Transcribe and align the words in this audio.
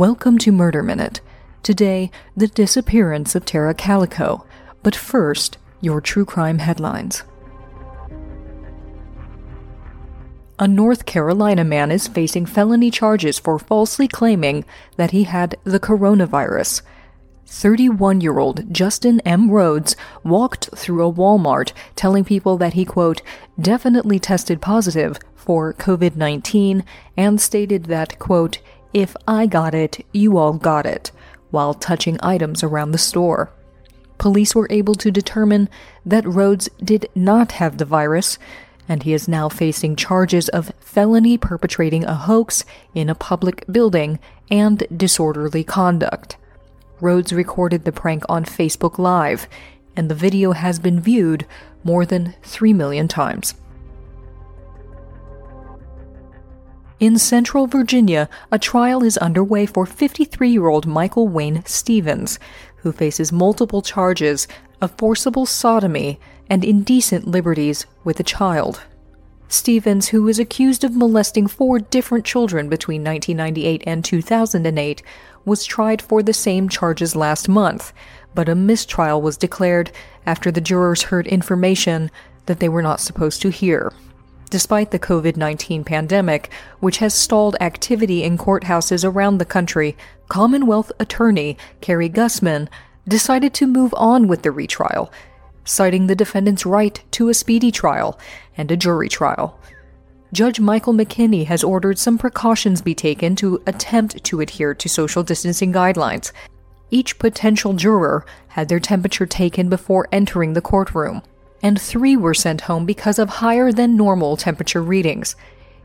Welcome 0.00 0.38
to 0.38 0.50
Murder 0.50 0.82
Minute. 0.82 1.20
Today, 1.62 2.10
the 2.34 2.46
disappearance 2.46 3.34
of 3.34 3.44
Tara 3.44 3.74
Calico. 3.74 4.46
But 4.82 4.96
first, 4.96 5.58
your 5.82 6.00
true 6.00 6.24
crime 6.24 6.60
headlines. 6.60 7.22
A 10.58 10.66
North 10.66 11.04
Carolina 11.04 11.64
man 11.64 11.90
is 11.90 12.08
facing 12.08 12.46
felony 12.46 12.90
charges 12.90 13.38
for 13.38 13.58
falsely 13.58 14.08
claiming 14.08 14.64
that 14.96 15.10
he 15.10 15.24
had 15.24 15.58
the 15.64 15.78
coronavirus. 15.78 16.80
31 17.44 18.22
year 18.22 18.38
old 18.38 18.72
Justin 18.72 19.20
M. 19.26 19.50
Rhodes 19.50 19.96
walked 20.24 20.70
through 20.74 21.06
a 21.06 21.12
Walmart 21.12 21.72
telling 21.94 22.24
people 22.24 22.56
that 22.56 22.72
he, 22.72 22.86
quote, 22.86 23.20
definitely 23.60 24.18
tested 24.18 24.62
positive 24.62 25.18
for 25.36 25.74
COVID 25.74 26.16
19 26.16 26.86
and 27.18 27.38
stated 27.38 27.84
that, 27.84 28.18
quote, 28.18 28.60
if 28.92 29.16
I 29.26 29.46
got 29.46 29.74
it, 29.74 30.04
you 30.12 30.36
all 30.36 30.52
got 30.54 30.86
it, 30.86 31.12
while 31.50 31.74
touching 31.74 32.18
items 32.22 32.62
around 32.62 32.90
the 32.90 32.98
store. 32.98 33.52
Police 34.18 34.54
were 34.54 34.68
able 34.70 34.94
to 34.96 35.10
determine 35.10 35.68
that 36.04 36.26
Rhodes 36.26 36.68
did 36.82 37.08
not 37.14 37.52
have 37.52 37.78
the 37.78 37.84
virus, 37.84 38.38
and 38.88 39.02
he 39.02 39.12
is 39.12 39.28
now 39.28 39.48
facing 39.48 39.96
charges 39.96 40.48
of 40.48 40.72
felony 40.80 41.38
perpetrating 41.38 42.04
a 42.04 42.14
hoax 42.14 42.64
in 42.94 43.08
a 43.08 43.14
public 43.14 43.64
building 43.70 44.18
and 44.50 44.82
disorderly 44.94 45.64
conduct. 45.64 46.36
Rhodes 47.00 47.32
recorded 47.32 47.84
the 47.84 47.92
prank 47.92 48.24
on 48.28 48.44
Facebook 48.44 48.98
Live, 48.98 49.48
and 49.96 50.10
the 50.10 50.14
video 50.14 50.52
has 50.52 50.78
been 50.78 51.00
viewed 51.00 51.46
more 51.82 52.04
than 52.04 52.34
3 52.42 52.72
million 52.72 53.08
times. 53.08 53.54
In 57.00 57.16
Central 57.16 57.66
Virginia, 57.66 58.28
a 58.52 58.58
trial 58.58 59.02
is 59.02 59.16
underway 59.16 59.64
for 59.64 59.86
53 59.86 60.50
year 60.50 60.68
old 60.68 60.86
Michael 60.86 61.28
Wayne 61.28 61.64
Stevens, 61.64 62.38
who 62.76 62.92
faces 62.92 63.32
multiple 63.32 63.80
charges 63.80 64.46
of 64.82 64.94
forcible 64.98 65.46
sodomy 65.46 66.20
and 66.50 66.62
indecent 66.62 67.26
liberties 67.26 67.86
with 68.04 68.20
a 68.20 68.22
child. 68.22 68.82
Stevens, 69.48 70.08
who 70.08 70.24
was 70.24 70.38
accused 70.38 70.84
of 70.84 70.94
molesting 70.94 71.46
four 71.46 71.78
different 71.78 72.26
children 72.26 72.68
between 72.68 73.02
1998 73.02 73.82
and 73.86 74.04
2008, 74.04 75.02
was 75.46 75.64
tried 75.64 76.02
for 76.02 76.22
the 76.22 76.34
same 76.34 76.68
charges 76.68 77.16
last 77.16 77.48
month, 77.48 77.94
but 78.34 78.46
a 78.46 78.54
mistrial 78.54 79.22
was 79.22 79.38
declared 79.38 79.90
after 80.26 80.50
the 80.50 80.60
jurors 80.60 81.04
heard 81.04 81.26
information 81.26 82.10
that 82.44 82.60
they 82.60 82.68
were 82.68 82.82
not 82.82 83.00
supposed 83.00 83.40
to 83.40 83.48
hear. 83.48 83.90
Despite 84.50 84.90
the 84.90 84.98
COVID 84.98 85.36
19 85.36 85.84
pandemic, 85.84 86.50
which 86.80 86.98
has 86.98 87.14
stalled 87.14 87.56
activity 87.60 88.24
in 88.24 88.36
courthouses 88.36 89.04
around 89.04 89.38
the 89.38 89.44
country, 89.44 89.96
Commonwealth 90.28 90.92
attorney 91.00 91.56
Kerry 91.80 92.08
Gussman 92.08 92.68
decided 93.08 93.54
to 93.54 93.66
move 93.66 93.94
on 93.96 94.28
with 94.28 94.42
the 94.42 94.50
retrial 94.50 95.10
citing 95.64 96.06
the 96.06 96.14
defendant's 96.14 96.66
right 96.66 97.02
to 97.12 97.28
a 97.28 97.34
speedy 97.34 97.70
trial 97.70 98.18
and 98.56 98.70
a 98.70 98.76
jury 98.76 99.08
trial. 99.08 99.58
Judge 100.32 100.60
Michael 100.60 100.92
McKinney 100.92 101.46
has 101.46 101.64
ordered 101.64 101.98
some 101.98 102.18
precautions 102.18 102.82
be 102.82 102.94
taken 102.94 103.34
to 103.36 103.62
attempt 103.66 104.22
to 104.24 104.40
adhere 104.40 104.74
to 104.74 104.88
social 104.88 105.22
distancing 105.22 105.72
guidelines. 105.72 106.32
Each 106.90 107.18
potential 107.18 107.72
juror 107.74 108.24
had 108.48 108.68
their 108.68 108.80
temperature 108.80 109.26
taken 109.26 109.68
before 109.68 110.08
entering 110.12 110.52
the 110.52 110.60
courtroom, 110.60 111.22
and 111.62 111.80
three 111.80 112.16
were 112.16 112.34
sent 112.34 112.62
home 112.62 112.86
because 112.86 113.18
of 113.18 113.28
higher 113.28 113.72
than 113.72 113.96
normal 113.96 114.36
temperature 114.36 114.82
readings. 114.82 115.36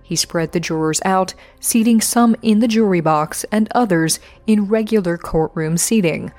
He 0.04 0.16
spread 0.16 0.52
the 0.52 0.60
jurors 0.60 1.02
out, 1.04 1.34
seating 1.60 2.00
some 2.00 2.36
in 2.42 2.60
the 2.60 2.68
jury 2.68 3.02
box 3.02 3.44
and 3.52 3.68
others 3.74 4.20
in 4.46 4.68
regular 4.68 5.18
courtroom 5.18 5.78
seating 5.78 6.32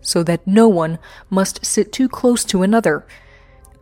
so 0.00 0.22
that 0.22 0.46
no 0.46 0.68
one 0.68 0.98
must 1.28 1.64
sit 1.64 1.92
too 1.92 2.08
close 2.08 2.44
to 2.44 2.62
another. 2.62 3.06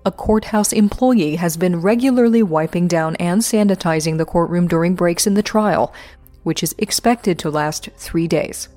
A 0.04 0.10
courthouse 0.10 0.72
employee 0.72 1.36
has 1.36 1.56
been 1.56 1.80
regularly 1.80 2.42
wiping 2.42 2.88
down 2.88 3.16
and 3.16 3.42
sanitizing 3.42 4.18
the 4.18 4.24
courtroom 4.24 4.68
during 4.68 4.94
breaks 4.94 5.26
in 5.26 5.34
the 5.34 5.42
trial, 5.42 5.92
which 6.42 6.62
is 6.62 6.74
expected 6.78 7.38
to 7.38 7.50
last 7.50 7.88
three 7.96 8.28
days. 8.28 8.68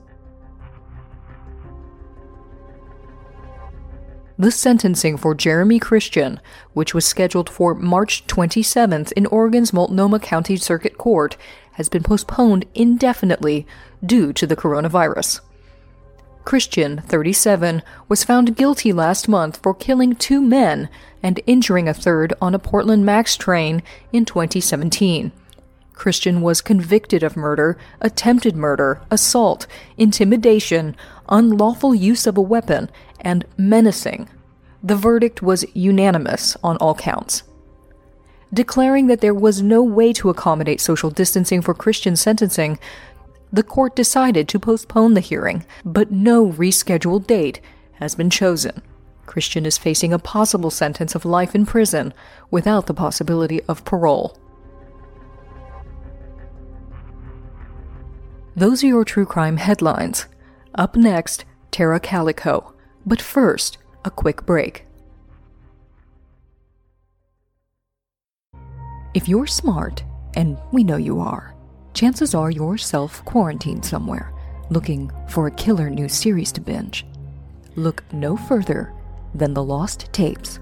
The 4.39 4.51
sentencing 4.51 5.17
for 5.17 5.35
Jeremy 5.35 5.79
Christian, 5.79 6.39
which 6.71 6.93
was 6.93 7.03
scheduled 7.03 7.49
for 7.49 7.75
March 7.75 8.25
27th 8.27 9.11
in 9.11 9.25
Oregon's 9.25 9.73
Multnomah 9.73 10.19
County 10.19 10.55
Circuit 10.55 10.97
Court, 10.97 11.35
has 11.73 11.89
been 11.89 12.03
postponed 12.03 12.63
indefinitely 12.73 13.67
due 14.01 14.31
to 14.31 14.47
the 14.47 14.55
coronavirus. 14.55 15.41
Christian, 16.45 17.01
37, 17.01 17.83
was 18.07 18.23
found 18.23 18.55
guilty 18.55 18.93
last 18.93 19.27
month 19.27 19.59
for 19.61 19.73
killing 19.73 20.15
two 20.15 20.39
men 20.39 20.87
and 21.21 21.41
injuring 21.45 21.89
a 21.89 21.93
third 21.93 22.33
on 22.41 22.55
a 22.55 22.59
Portland 22.59 23.05
Max 23.05 23.35
train 23.35 23.83
in 24.13 24.23
2017. 24.23 25.33
Christian 25.99 26.39
was 26.39 26.61
convicted 26.61 27.23
of 27.23 27.35
murder, 27.35 27.77
attempted 27.99 28.55
murder, 28.55 29.01
assault, 29.11 29.67
intimidation, 29.97 30.95
unlawful 31.27 31.93
use 31.93 32.25
of 32.25 32.37
a 32.37 32.41
weapon, 32.41 32.89
and 33.21 33.45
menacing. 33.57 34.29
The 34.83 34.95
verdict 34.95 35.41
was 35.41 35.65
unanimous 35.73 36.55
on 36.63 36.77
all 36.77 36.95
counts. 36.95 37.43
Declaring 38.53 39.07
that 39.07 39.21
there 39.21 39.33
was 39.33 39.61
no 39.61 39.83
way 39.83 40.11
to 40.13 40.29
accommodate 40.29 40.81
social 40.81 41.11
distancing 41.11 41.61
for 41.61 41.73
Christian 41.73 42.15
sentencing, 42.15 42.79
the 43.51 43.63
court 43.63 43.95
decided 43.95 44.47
to 44.47 44.59
postpone 44.59 45.13
the 45.13 45.21
hearing, 45.21 45.65
but 45.83 46.11
no 46.11 46.47
rescheduled 46.47 47.27
date 47.27 47.61
has 47.93 48.15
been 48.15 48.29
chosen. 48.29 48.81
Christian 49.25 49.65
is 49.65 49.77
facing 49.77 50.13
a 50.13 50.19
possible 50.19 50.71
sentence 50.71 51.13
of 51.13 51.25
life 51.25 51.53
in 51.53 51.65
prison 51.65 52.13
without 52.49 52.87
the 52.87 52.93
possibility 52.93 53.61
of 53.63 53.85
parole. 53.85 54.37
Those 58.55 58.83
are 58.83 58.87
your 58.87 59.05
true 59.05 59.25
crime 59.25 59.57
headlines. 59.57 60.25
Up 60.73 60.95
next, 60.95 61.45
Tara 61.71 61.99
Calico. 61.99 62.73
But 63.09 63.23
first, 63.23 63.79
a 64.05 64.11
quick 64.11 64.45
break. 64.45 64.85
If 69.15 69.27
you're 69.27 69.47
smart, 69.47 70.03
and 70.35 70.59
we 70.71 70.83
know 70.83 70.97
you 70.97 71.19
are, 71.19 71.55
chances 71.95 72.35
are 72.35 72.51
you're 72.51 72.77
self 72.77 73.25
quarantined 73.25 73.83
somewhere, 73.83 74.31
looking 74.69 75.11
for 75.27 75.47
a 75.47 75.55
killer 75.63 75.89
new 75.89 76.07
series 76.07 76.51
to 76.51 76.61
binge. 76.61 77.03
Look 77.75 78.03
no 78.13 78.37
further 78.37 78.93
than 79.33 79.55
The 79.55 79.63
Lost 79.63 80.13
Tapes, 80.13 80.59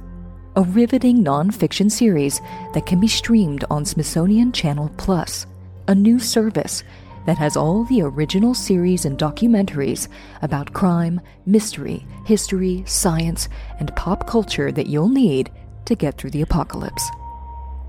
a 0.55 0.61
riveting 0.61 1.25
nonfiction 1.25 1.91
series 1.91 2.39
that 2.73 2.85
can 2.85 3.01
be 3.01 3.09
streamed 3.09 3.65
on 3.69 3.83
Smithsonian 3.83 4.53
Channel 4.53 4.89
Plus, 4.95 5.47
a 5.89 5.93
new 5.93 6.17
service 6.17 6.85
that 7.27 7.37
has 7.37 7.57
all 7.57 7.83
the 7.83 8.01
original 8.01 8.53
series 8.53 9.03
and 9.03 9.19
documentaries 9.19 10.07
about 10.41 10.73
crime, 10.73 11.19
mystery, 11.45 12.07
history, 12.25 12.83
science, 12.87 13.49
and 13.79 13.93
pop 13.97 14.25
culture 14.25 14.71
that 14.71 14.87
you'll 14.87 15.09
need 15.09 15.51
to 15.83 15.93
get 15.93 16.17
through 16.17 16.31
the 16.31 16.41
apocalypse. 16.41 17.11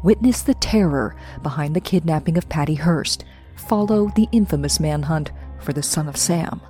Witness 0.03 0.43
the 0.43 0.55
terror 0.55 1.15
behind 1.43 1.75
the 1.77 1.81
kidnapping 1.81 2.37
of 2.37 2.49
Patty 2.49 2.75
Hearst. 2.75 3.25
Follow 3.55 4.11
the 4.17 4.29
infamous 4.33 4.81
manhunt 4.81 5.31
for 5.61 5.73
the 5.73 5.85
son 5.85 6.09
of 6.09 6.17
Sam. 6.17 6.61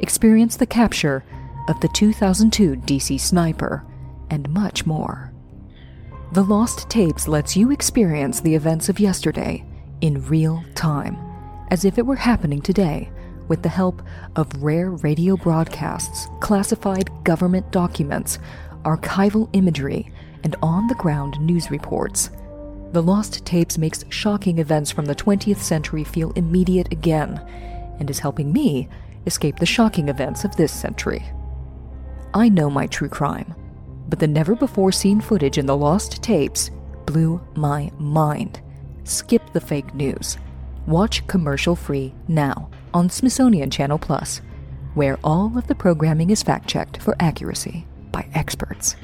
Experience 0.00 0.56
the 0.56 0.66
capture 0.66 1.24
of 1.66 1.80
the 1.80 1.88
2002 1.88 2.76
DC 2.76 3.18
sniper, 3.18 3.84
and 4.28 4.50
much 4.50 4.84
more. 4.84 5.32
The 6.32 6.44
Lost 6.44 6.90
Tapes 6.90 7.26
lets 7.26 7.56
you 7.56 7.70
experience 7.70 8.40
the 8.40 8.54
events 8.54 8.90
of 8.90 9.00
yesterday 9.00 9.64
in 10.02 10.26
real 10.26 10.62
time, 10.74 11.16
as 11.70 11.84
if 11.84 11.98
it 11.98 12.06
were 12.06 12.16
happening 12.16 12.60
today, 12.60 13.10
with 13.48 13.62
the 13.62 13.68
help 13.68 14.02
of 14.36 14.62
rare 14.62 14.90
radio 14.90 15.36
broadcasts, 15.36 16.28
classified 16.40 17.10
government 17.24 17.70
documents, 17.72 18.38
archival 18.84 19.48
imagery, 19.52 20.12
and 20.44 20.56
on 20.62 20.86
the 20.86 20.94
ground 20.94 21.40
news 21.40 21.70
reports. 21.70 22.30
The 22.92 23.02
Lost 23.02 23.44
Tapes 23.44 23.76
makes 23.76 24.04
shocking 24.08 24.58
events 24.58 24.90
from 24.90 25.04
the 25.04 25.14
20th 25.14 25.58
century 25.58 26.04
feel 26.04 26.32
immediate 26.32 26.90
again, 26.92 27.38
and 27.98 28.08
is 28.08 28.18
helping 28.18 28.52
me 28.52 28.88
escape 29.26 29.58
the 29.58 29.66
shocking 29.66 30.08
events 30.08 30.44
of 30.44 30.56
this 30.56 30.72
century. 30.72 31.24
I 32.32 32.48
know 32.48 32.70
my 32.70 32.86
true 32.86 33.08
crime, 33.08 33.54
but 34.08 34.18
the 34.18 34.26
never 34.26 34.54
before 34.54 34.92
seen 34.92 35.20
footage 35.20 35.58
in 35.58 35.66
the 35.66 35.76
Lost 35.76 36.22
Tapes 36.22 36.70
blew 37.06 37.40
my 37.54 37.90
mind. 37.98 38.60
Skip 39.04 39.52
the 39.52 39.60
fake 39.60 39.94
news. 39.94 40.38
Watch 40.88 41.24
commercial 41.28 41.76
free 41.76 42.12
now 42.26 42.68
on 42.92 43.08
Smithsonian 43.08 43.70
Channel 43.70 43.98
Plus, 43.98 44.40
where 44.94 45.18
all 45.22 45.56
of 45.56 45.68
the 45.68 45.74
programming 45.74 46.30
is 46.30 46.42
fact 46.42 46.66
checked 46.68 47.00
for 47.00 47.14
accuracy 47.20 47.86
by 48.10 48.26
experts 48.34 48.96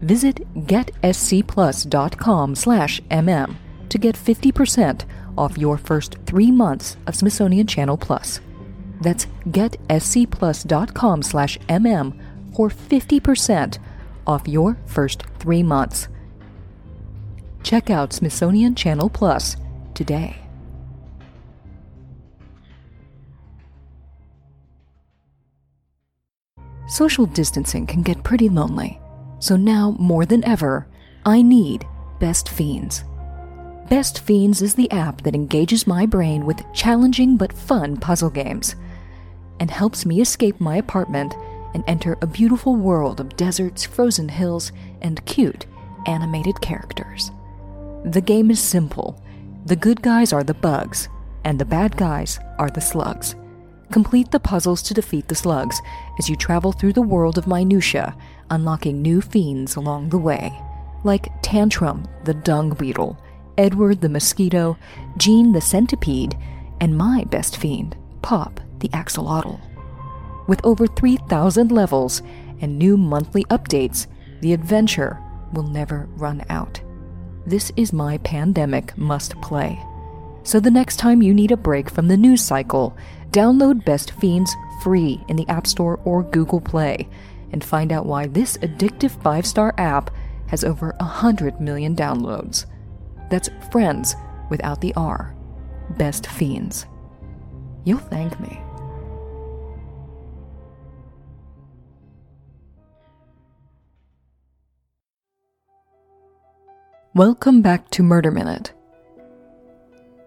visit 0.00 0.36
getscplus.com 0.66 2.54
slash 2.54 3.00
mm 3.02 3.56
to 3.88 3.98
get 3.98 4.14
50% 4.16 5.04
off 5.38 5.56
your 5.58 5.78
first 5.78 6.16
three 6.26 6.50
months 6.50 6.96
of 7.06 7.14
Smithsonian 7.14 7.66
Channel 7.66 7.96
Plus. 7.96 8.40
That's 9.00 9.26
getscplus.com 9.48 11.22
slash 11.22 11.58
mm 11.68 12.20
for 12.54 12.68
50% 12.68 13.78
off 14.26 14.48
your 14.48 14.76
first 14.86 15.22
three 15.38 15.62
months. 15.62 16.08
Check 17.62 17.90
out 17.90 18.12
Smithsonian 18.12 18.74
Channel 18.74 19.08
Plus 19.10 19.56
today. 19.94 20.45
Social 26.86 27.26
distancing 27.26 27.84
can 27.86 28.02
get 28.02 28.22
pretty 28.22 28.48
lonely, 28.48 29.00
so 29.40 29.56
now 29.56 29.96
more 29.98 30.24
than 30.24 30.44
ever, 30.44 30.86
I 31.24 31.42
need 31.42 31.84
Best 32.20 32.48
Fiends. 32.48 33.02
Best 33.90 34.20
Fiends 34.20 34.62
is 34.62 34.74
the 34.74 34.90
app 34.92 35.22
that 35.22 35.34
engages 35.34 35.86
my 35.86 36.06
brain 36.06 36.46
with 36.46 36.64
challenging 36.72 37.36
but 37.36 37.52
fun 37.52 37.96
puzzle 37.96 38.30
games 38.30 38.76
and 39.58 39.70
helps 39.70 40.06
me 40.06 40.20
escape 40.20 40.60
my 40.60 40.76
apartment 40.76 41.34
and 41.74 41.82
enter 41.86 42.16
a 42.22 42.26
beautiful 42.26 42.76
world 42.76 43.20
of 43.20 43.36
deserts, 43.36 43.84
frozen 43.84 44.28
hills, 44.28 44.70
and 45.02 45.24
cute 45.26 45.66
animated 46.06 46.60
characters. 46.60 47.32
The 48.04 48.20
game 48.20 48.50
is 48.50 48.60
simple. 48.60 49.20
The 49.66 49.76
good 49.76 50.02
guys 50.02 50.32
are 50.32 50.44
the 50.44 50.54
bugs, 50.54 51.08
and 51.44 51.58
the 51.58 51.64
bad 51.64 51.96
guys 51.96 52.38
are 52.58 52.70
the 52.70 52.80
slugs. 52.80 53.34
Complete 53.92 54.30
the 54.30 54.40
puzzles 54.40 54.82
to 54.82 54.94
defeat 54.94 55.28
the 55.28 55.34
slugs 55.34 55.80
as 56.18 56.28
you 56.28 56.36
travel 56.36 56.72
through 56.72 56.92
the 56.92 57.02
world 57.02 57.38
of 57.38 57.46
minutia, 57.46 58.16
unlocking 58.50 59.00
new 59.00 59.20
fiends 59.20 59.76
along 59.76 60.08
the 60.08 60.18
way, 60.18 60.52
like 61.04 61.30
Tantrum, 61.42 62.06
the 62.24 62.34
dung 62.34 62.70
beetle, 62.70 63.18
Edward 63.58 64.00
the 64.00 64.08
mosquito, 64.08 64.76
Jean 65.16 65.52
the 65.52 65.60
centipede, 65.60 66.36
and 66.80 66.96
my 66.96 67.24
best 67.24 67.56
fiend, 67.56 67.96
Pop 68.22 68.60
the 68.80 68.88
axolotl. 68.88 69.60
With 70.48 70.64
over 70.64 70.86
3,000 70.86 71.70
levels 71.70 72.22
and 72.60 72.78
new 72.78 72.96
monthly 72.96 73.44
updates, 73.44 74.06
the 74.40 74.52
adventure 74.52 75.22
will 75.52 75.62
never 75.62 76.08
run 76.16 76.44
out. 76.48 76.80
This 77.46 77.70
is 77.76 77.92
my 77.92 78.18
pandemic 78.18 78.96
must 78.98 79.40
play. 79.40 79.80
So 80.42 80.60
the 80.60 80.70
next 80.70 80.96
time 80.96 81.22
you 81.22 81.34
need 81.34 81.50
a 81.50 81.56
break 81.56 81.90
from 81.90 82.08
the 82.08 82.16
news 82.16 82.42
cycle, 82.42 82.96
download 83.36 83.84
Best 83.84 84.12
Fiends 84.12 84.56
free 84.80 85.22
in 85.28 85.36
the 85.36 85.46
App 85.48 85.66
Store 85.66 86.00
or 86.06 86.22
Google 86.22 86.58
Play 86.58 87.06
and 87.52 87.62
find 87.62 87.92
out 87.92 88.06
why 88.06 88.26
this 88.26 88.56
addictive 88.58 89.22
five 89.22 89.44
star 89.44 89.74
app 89.76 90.10
has 90.48 90.64
over 90.64 90.94
100 91.00 91.60
million 91.60 91.94
downloads. 91.94 92.64
That's 93.28 93.50
friends 93.70 94.16
without 94.48 94.80
the 94.80 94.94
R. 94.94 95.36
Best 95.98 96.28
Fiends. 96.28 96.86
You'll 97.84 97.98
thank 97.98 98.40
me. 98.40 98.58
Welcome 107.14 107.60
back 107.60 107.90
to 107.90 108.02
Murder 108.02 108.30
Minute. 108.30 108.72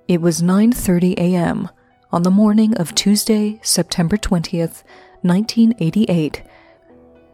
It 0.08 0.22
was 0.22 0.44
9:30 0.44 1.18
a.m. 1.18 1.70
on 2.12 2.24
the 2.24 2.32
morning 2.32 2.76
of 2.78 2.96
Tuesday, 2.96 3.60
September 3.62 4.18
20th, 4.18 4.84
1988, 5.22 6.42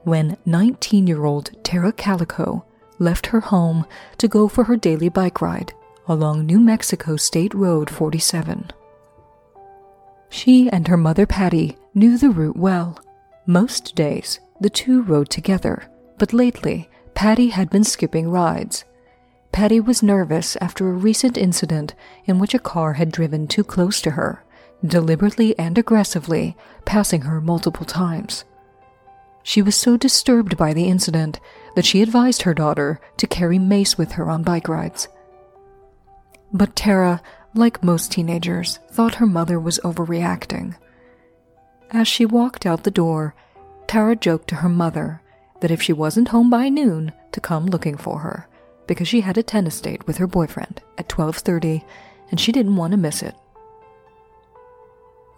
when 0.04 0.38
19-year-old 0.46 1.52
Tara 1.64 1.94
Calico 1.94 2.66
left 3.00 3.28
her 3.28 3.40
home 3.40 3.86
to 4.18 4.28
go 4.28 4.48
for 4.48 4.66
her 4.66 4.76
daily 4.76 5.10
bike 5.10 5.42
ride 5.42 5.74
along 6.08 6.46
New 6.46 6.60
Mexico 6.60 7.16
State 7.16 7.54
Road 7.54 7.90
47. 7.90 8.72
She 10.30 10.70
and 10.70 10.88
her 10.88 10.98
mother 10.98 11.26
Patty 11.26 11.78
knew 11.94 12.18
the 12.18 12.30
route 12.30 12.58
well. 12.58 13.00
Most 13.46 13.96
days, 13.96 14.40
the 14.60 14.70
two 14.70 15.02
rode 15.04 15.30
together, 15.30 15.90
but 16.18 16.34
lately, 16.34 16.90
Patty 17.14 17.48
had 17.48 17.70
been 17.70 17.84
skipping 17.84 18.30
rides 18.30 18.84
Patty 19.56 19.80
was 19.80 20.04
nervous 20.04 20.58
after 20.60 20.90
a 20.90 20.92
recent 20.92 21.38
incident 21.38 21.96
in 22.26 22.40
which 22.40 22.54
a 22.54 22.60
car 22.60 22.92
had 22.96 23.10
driven 23.10 23.48
too 23.48 23.64
close 23.64 24.02
to 24.02 24.12
her, 24.12 24.44
deliberately 24.88 25.58
and 25.58 25.78
aggressively, 25.78 26.56
passing 26.86 27.22
her 27.22 27.42
multiple 27.42 27.86
times. 27.86 28.46
She 29.44 29.62
was 29.62 29.76
so 29.76 29.98
disturbed 29.98 30.58
by 30.58 30.74
the 30.74 30.88
incident 30.88 31.40
that 31.76 31.86
she 31.86 32.02
advised 32.02 32.44
her 32.44 32.54
daughter 32.54 33.00
to 33.18 33.28
carry 33.28 33.60
mace 33.60 33.98
with 33.98 34.14
her 34.14 34.30
on 34.30 34.44
bike 34.44 34.68
rides. 34.68 35.08
But 36.52 36.76
Tara, 36.76 37.22
like 37.54 37.84
most 37.84 38.12
teenagers, 38.12 38.80
thought 38.90 39.16
her 39.16 39.28
mother 39.28 39.60
was 39.60 39.80
overreacting. 39.84 40.76
As 41.92 42.08
she 42.08 42.26
walked 42.26 42.66
out 42.66 42.84
the 42.84 42.92
door, 42.92 43.36
Tara 43.88 44.16
joked 44.16 44.48
to 44.50 44.56
her 44.56 44.70
mother 44.70 45.22
that 45.62 45.72
if 45.72 45.82
she 45.82 45.94
wasn't 45.94 46.30
home 46.30 46.50
by 46.50 46.70
noon, 46.70 47.12
to 47.32 47.42
come 47.42 47.66
looking 47.66 47.98
for 47.98 48.20
her 48.20 48.48
because 48.88 49.08
she 49.08 49.22
had 49.22 49.38
a 49.38 49.44
tennis 49.44 49.80
date 49.82 50.08
with 50.08 50.18
her 50.18 50.28
boyfriend 50.28 50.82
at 50.98 51.10
12:30 51.10 51.84
and 52.32 52.40
she 52.40 52.52
didn't 52.52 52.78
want 52.78 52.92
to 52.92 52.98
miss 52.98 53.22
it. 53.22 53.36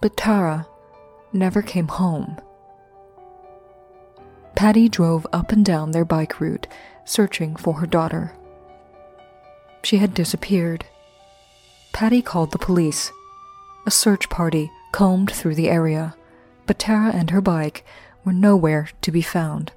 But 0.01 0.17
Tara 0.17 0.67
never 1.33 1.61
came 1.61 1.88
home. 1.88 2.38
Patty 4.55 4.89
drove 4.89 5.27
up 5.31 5.51
and 5.51 5.63
down 5.63 5.91
their 5.91 6.05
bike 6.05 6.39
route 6.39 6.67
searching 7.05 7.55
for 7.55 7.75
her 7.75 7.88
daughter. 7.88 8.33
She 9.83 9.97
had 9.97 10.13
disappeared. 10.13 10.85
Patty 11.94 12.21
called 12.21 12.51
the 12.51 12.57
police. 12.57 13.11
A 13.85 13.91
search 13.91 14.29
party 14.29 14.69
combed 14.91 15.31
through 15.31 15.55
the 15.55 15.69
area, 15.69 16.15
but 16.65 16.79
Tara 16.79 17.11
and 17.13 17.29
her 17.29 17.41
bike 17.41 17.85
were 18.25 18.33
nowhere 18.33 18.89
to 19.01 19.11
be 19.11 19.21
found. 19.21 19.71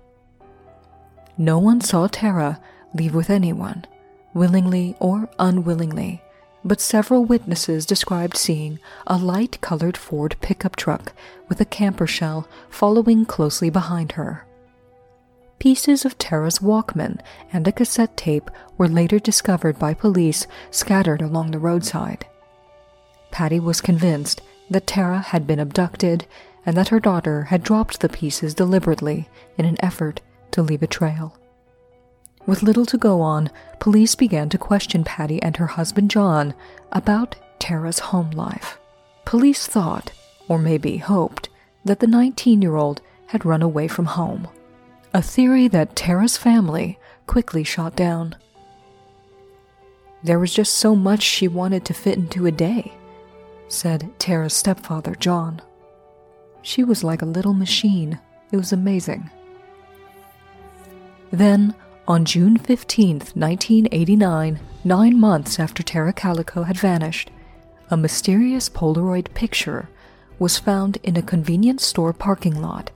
No 1.38 1.58
one 1.58 1.80
saw 1.80 2.08
Tara 2.08 2.60
leave 2.92 3.14
with 3.14 3.30
anyone, 3.30 3.86
willingly 4.34 4.96
or 4.98 5.28
unwillingly, 5.38 6.22
but 6.64 6.80
several 6.80 7.24
witnesses 7.24 7.86
described 7.86 8.36
seeing 8.36 8.78
a 9.06 9.16
light 9.16 9.60
colored 9.60 9.96
Ford 9.96 10.36
pickup 10.40 10.76
truck 10.76 11.12
with 11.48 11.60
a 11.60 11.64
camper 11.64 12.06
shell 12.06 12.48
following 12.68 13.24
closely 13.24 13.70
behind 13.70 14.12
her. 14.12 14.46
Pieces 15.58 16.04
of 16.04 16.16
Tara's 16.16 16.58
Walkman 16.58 17.20
and 17.52 17.66
a 17.68 17.72
cassette 17.72 18.16
tape 18.16 18.50
were 18.78 18.88
later 18.88 19.18
discovered 19.18 19.78
by 19.78 19.92
police 19.92 20.46
scattered 20.70 21.20
along 21.20 21.50
the 21.50 21.58
roadside. 21.58 22.26
Patty 23.30 23.60
was 23.60 23.80
convinced 23.80 24.40
that 24.70 24.86
Tara 24.86 25.18
had 25.18 25.46
been 25.46 25.58
abducted 25.58 26.26
and 26.64 26.76
that 26.76 26.88
her 26.88 27.00
daughter 27.00 27.44
had 27.44 27.62
dropped 27.62 28.00
the 28.00 28.08
pieces 28.08 28.54
deliberately 28.54 29.28
in 29.58 29.64
an 29.64 29.76
effort 29.80 30.20
to 30.52 30.62
leave 30.62 30.82
a 30.82 30.86
trail. 30.86 31.36
With 32.46 32.62
little 32.62 32.86
to 32.86 32.98
go 32.98 33.20
on, 33.20 33.50
police 33.78 34.14
began 34.14 34.48
to 34.48 34.58
question 34.58 35.04
Patty 35.04 35.42
and 35.42 35.56
her 35.56 35.66
husband 35.66 36.10
John 36.10 36.54
about 36.92 37.36
Tara's 37.58 37.98
home 37.98 38.30
life. 38.30 38.78
Police 39.24 39.66
thought, 39.66 40.12
or 40.48 40.58
maybe 40.58 40.96
hoped, 40.96 41.48
that 41.84 42.00
the 42.00 42.06
19 42.06 42.62
year 42.62 42.76
old 42.76 43.00
had 43.26 43.44
run 43.44 43.62
away 43.62 43.86
from 43.86 44.06
home, 44.06 44.48
a 45.14 45.22
theory 45.22 45.68
that 45.68 45.94
Tara's 45.94 46.36
family 46.36 46.98
quickly 47.26 47.62
shot 47.62 47.94
down. 47.94 48.34
There 50.22 50.38
was 50.38 50.52
just 50.52 50.74
so 50.74 50.96
much 50.96 51.22
she 51.22 51.48
wanted 51.48 51.84
to 51.84 51.94
fit 51.94 52.18
into 52.18 52.46
a 52.46 52.52
day, 52.52 52.92
said 53.68 54.10
Tara's 54.18 54.52
stepfather, 54.52 55.14
John. 55.14 55.62
She 56.62 56.84
was 56.84 57.04
like 57.04 57.22
a 57.22 57.26
little 57.26 57.54
machine. 57.54 58.18
It 58.52 58.56
was 58.56 58.72
amazing. 58.72 59.30
Then, 61.30 61.74
on 62.06 62.24
June 62.24 62.56
15, 62.56 63.18
1989, 63.34 64.60
nine 64.84 65.20
months 65.20 65.60
after 65.60 65.82
Tara 65.82 66.12
Calico 66.12 66.64
had 66.64 66.78
vanished, 66.78 67.30
a 67.90 67.96
mysterious 67.96 68.68
Polaroid 68.68 69.32
picture 69.34 69.88
was 70.38 70.58
found 70.58 70.96
in 71.02 71.16
a 71.16 71.22
convenience 71.22 71.84
store 71.84 72.12
parking 72.12 72.60
lot 72.60 72.90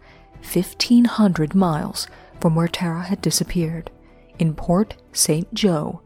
1,500 0.52 1.54
miles 1.54 2.06
from 2.40 2.54
where 2.54 2.68
Tara 2.68 3.02
had 3.02 3.20
disappeared, 3.20 3.90
in 4.38 4.54
Port 4.54 4.96
St. 5.12 5.52
Joe, 5.54 6.00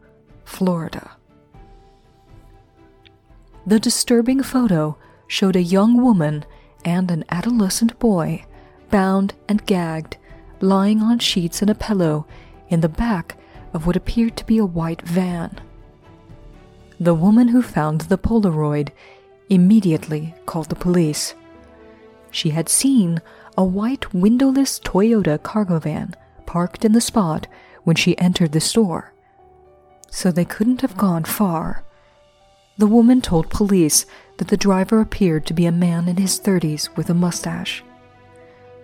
Florida. 0.45 1.11
The 3.65 3.79
disturbing 3.79 4.41
photo 4.43 4.97
showed 5.27 5.55
a 5.55 5.61
young 5.61 6.01
woman 6.01 6.45
and 6.85 7.11
an 7.11 7.25
adolescent 7.29 7.99
boy, 7.99 8.45
bound 8.89 9.33
and 9.47 9.65
gagged, 9.65 10.17
lying 10.61 11.01
on 11.01 11.19
sheets 11.19 11.61
and 11.61 11.69
a 11.69 11.75
pillow 11.75 12.25
in 12.69 12.81
the 12.81 12.89
back 12.89 13.37
of 13.73 13.85
what 13.85 13.95
appeared 13.95 14.37
to 14.37 14.45
be 14.45 14.57
a 14.57 14.65
white 14.65 15.01
van. 15.01 15.59
The 16.99 17.13
woman 17.13 17.49
who 17.49 17.61
found 17.61 18.01
the 18.01 18.17
Polaroid 18.17 18.89
immediately 19.49 20.35
called 20.45 20.69
the 20.69 20.75
police. 20.75 21.33
She 22.31 22.51
had 22.51 22.69
seen 22.69 23.21
a 23.57 23.63
white 23.63 24.13
windowless 24.13 24.79
Toyota 24.79 25.41
cargo 25.41 25.79
van 25.79 26.15
parked 26.45 26.85
in 26.85 26.93
the 26.93 27.01
spot 27.01 27.47
when 27.83 27.95
she 27.95 28.17
entered 28.17 28.51
the 28.51 28.59
store, 28.59 29.13
so 30.09 30.31
they 30.31 30.45
couldn't 30.45 30.81
have 30.81 30.97
gone 30.97 31.23
far. 31.23 31.83
The 32.77 32.87
woman 32.87 33.21
told 33.21 33.49
police 33.49 34.05
that 34.37 34.47
the 34.47 34.57
driver 34.57 35.01
appeared 35.01 35.45
to 35.47 35.53
be 35.53 35.65
a 35.65 35.71
man 35.71 36.07
in 36.07 36.17
his 36.17 36.39
30s 36.39 36.95
with 36.95 37.09
a 37.09 37.13
mustache. 37.13 37.83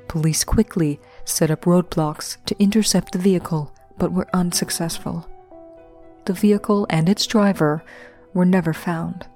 Police 0.07 0.43
quickly 0.43 0.99
set 1.23 1.51
up 1.51 1.61
roadblocks 1.61 2.37
to 2.45 2.61
intercept 2.61 3.11
the 3.11 3.19
vehicle 3.19 3.73
but 3.97 4.11
were 4.11 4.27
unsuccessful. 4.33 5.27
The 6.25 6.33
vehicle 6.33 6.87
and 6.89 7.07
its 7.07 7.25
driver 7.25 7.83
were 8.33 8.45
never 8.45 8.73
found. 8.73 9.27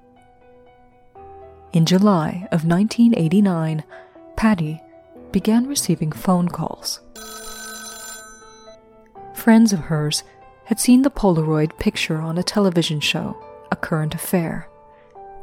In 1.72 1.86
July 1.86 2.48
of 2.52 2.66
1989, 2.66 3.84
Patty 4.36 4.82
began 5.32 5.68
receiving 5.68 6.12
phone 6.12 6.50
calls. 6.50 7.02
Friends 9.36 9.72
of 9.72 9.80
hers 9.80 10.24
had 10.66 10.80
seen 10.80 11.04
the 11.04 11.12
Polaroid 11.12 11.78
picture 11.78 12.18
on 12.18 12.38
a 12.38 12.44
television 12.44 13.00
show, 13.00 13.38
A 13.72 13.76
Current 13.76 14.16
Affair, 14.16 14.68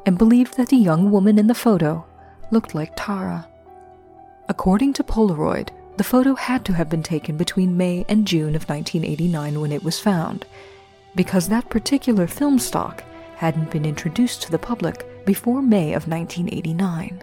and 0.04 0.18
believed 0.18 0.56
that 0.56 0.68
the 0.68 0.76
young 0.76 1.11
woman 1.11 1.38
in 1.38 1.46
the 1.46 1.54
photo 1.54 2.04
looked 2.50 2.75
like 2.75 2.92
Tara. 2.96 3.49
According 4.49 4.92
to 4.94 5.04
Polaroid, 5.04 5.70
the 5.97 6.05
photo 6.05 6.35
had 6.35 6.65
to 6.65 6.73
have 6.75 6.88
been 6.91 7.03
taken 7.03 7.37
between 7.37 7.76
May 7.76 8.05
and 8.09 8.26
June 8.26 8.55
of 8.55 8.69
1989 8.69 9.61
when 9.61 9.73
it 9.73 9.83
was 9.83 9.99
found, 9.99 10.47
because 11.15 11.49
that 11.49 11.71
particular 11.71 12.26
film 12.26 12.59
stock 12.59 13.03
hadn't 13.37 13.71
been 13.71 13.85
introduced 13.85 14.43
to 14.43 14.50
the 14.50 14.59
public 14.59 15.07
before 15.25 15.62
May 15.62 15.95
of 15.95 16.09
1989. 16.09 17.23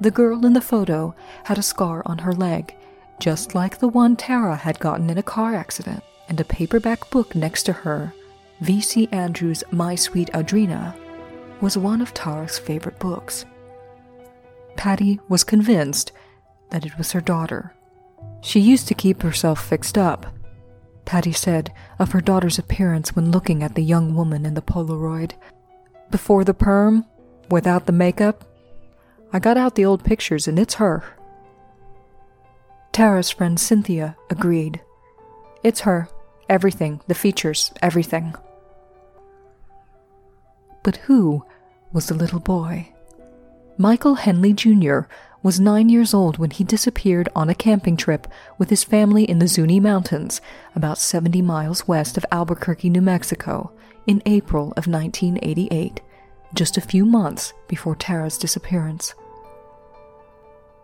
The 0.00 0.10
girl 0.10 0.46
in 0.46 0.52
the 0.52 0.60
photo 0.60 1.14
had 1.44 1.58
a 1.58 1.62
scar 1.62 2.02
on 2.06 2.18
her 2.18 2.32
leg, 2.32 2.74
just 3.18 3.54
like 3.54 3.78
the 3.78 3.88
one 3.88 4.14
Tara 4.14 4.54
had 4.54 4.78
gotten 4.78 5.10
in 5.10 5.18
a 5.18 5.22
car 5.22 5.54
accident, 5.54 6.04
and 6.28 6.38
a 6.38 6.44
paperback 6.44 7.10
book 7.10 7.34
next 7.34 7.64
to 7.64 7.72
her, 7.72 8.14
V.C. 8.60 9.08
Andrews' 9.10 9.64
My 9.70 9.94
Sweet 9.94 10.30
Audrina, 10.32 10.94
was 11.60 11.76
one 11.76 12.00
of 12.00 12.14
Tara's 12.14 12.58
favorite 12.58 12.98
books. 12.98 13.44
Patty 14.76 15.18
was 15.28 15.42
convinced 15.42 16.12
that 16.70 16.86
it 16.86 16.96
was 16.98 17.12
her 17.12 17.20
daughter. 17.20 17.74
She 18.40 18.60
used 18.60 18.88
to 18.88 18.94
keep 18.94 19.22
herself 19.22 19.64
fixed 19.64 19.98
up. 19.98 20.26
Patty 21.04 21.32
said 21.32 21.72
of 21.98 22.12
her 22.12 22.20
daughter's 22.20 22.58
appearance 22.58 23.16
when 23.16 23.30
looking 23.30 23.62
at 23.62 23.74
the 23.74 23.82
young 23.82 24.14
woman 24.14 24.44
in 24.44 24.54
the 24.54 24.62
Polaroid. 24.62 25.32
Before 26.10 26.44
the 26.44 26.54
perm, 26.54 27.06
without 27.50 27.86
the 27.86 27.92
makeup, 27.92 28.44
I 29.32 29.38
got 29.38 29.56
out 29.56 29.74
the 29.74 29.84
old 29.84 30.04
pictures 30.04 30.46
and 30.46 30.58
it's 30.58 30.74
her. 30.74 31.04
Tara's 32.92 33.30
friend 33.30 33.58
Cynthia 33.58 34.16
agreed. 34.30 34.80
It's 35.62 35.80
her. 35.80 36.08
Everything, 36.48 37.00
the 37.08 37.14
features, 37.14 37.72
everything. 37.82 38.34
But 40.82 40.96
who 40.96 41.44
was 41.92 42.06
the 42.06 42.14
little 42.14 42.40
boy? 42.40 42.92
Michael 43.80 44.16
Henley 44.16 44.52
Jr. 44.52 45.02
was 45.40 45.60
nine 45.60 45.88
years 45.88 46.12
old 46.12 46.36
when 46.36 46.50
he 46.50 46.64
disappeared 46.64 47.28
on 47.36 47.48
a 47.48 47.54
camping 47.54 47.96
trip 47.96 48.26
with 48.58 48.70
his 48.70 48.82
family 48.82 49.22
in 49.22 49.38
the 49.38 49.46
Zuni 49.46 49.78
Mountains, 49.78 50.40
about 50.74 50.98
70 50.98 51.42
miles 51.42 51.86
west 51.86 52.16
of 52.16 52.26
Albuquerque, 52.32 52.90
New 52.90 53.00
Mexico, 53.00 53.70
in 54.04 54.20
April 54.26 54.72
of 54.76 54.88
1988 54.88 56.00
just 56.54 56.76
a 56.76 56.80
few 56.80 57.04
months 57.04 57.52
before 57.68 57.94
Tara's 57.94 58.38
disappearance. 58.38 59.14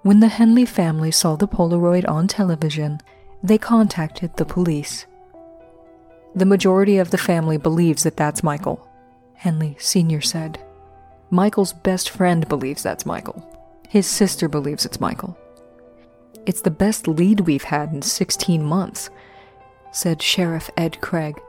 When 0.03 0.21
the 0.21 0.29
Henley 0.29 0.67
family 0.67 1.11
saw 1.11 1.35
the 1.35 1.49
Polaroid 1.49 2.09
on 2.09 2.29
television, 2.29 3.01
they 3.43 3.59
contacted 3.59 4.37
the 4.37 4.45
police. 4.45 5.07
The 6.35 6.45
majority 6.45 6.99
of 6.99 7.11
the 7.11 7.19
family 7.19 7.57
believes 7.57 8.03
that 8.03 8.17
that's 8.17 8.43
Michael, 8.43 8.87
Henley 9.35 9.77
Sr. 9.81 10.21
said. 10.21 10.59
Michael's 11.31 11.73
best 11.73 12.11
friend 12.11 12.49
believes 12.49 12.83
that's 12.83 13.07
Michael. 13.07 13.49
His 13.89 14.07
sister 14.07 14.49
believes 14.49 14.85
it's 14.85 15.01
Michael. 15.01 15.37
It's 16.47 16.61
the 16.61 16.71
best 16.71 17.09
lead 17.09 17.41
we've 17.41 17.65
had 17.65 17.93
in 17.93 18.03
16 18.03 18.63
months, 18.63 19.11
said 19.93 20.21
Sheriff 20.21 20.71
Ed 20.77 21.01
Craig, 21.01 21.41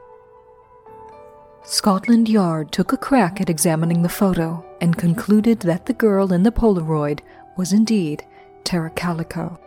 Scotland 1.68 2.28
Yard 2.28 2.70
took 2.70 2.92
a 2.92 2.96
crack 2.96 3.40
at 3.40 3.50
examining 3.50 4.02
the 4.02 4.08
photo 4.08 4.64
and 4.80 4.96
concluded 4.96 5.58
that 5.60 5.86
the 5.86 5.92
girl 5.92 6.32
in 6.32 6.44
the 6.44 6.52
Polaroid 6.52 7.18
was 7.56 7.72
indeed 7.72 8.24
Tara 8.62 8.88
Calico. 8.90 9.58